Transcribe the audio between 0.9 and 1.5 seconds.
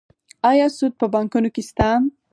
په بانکونو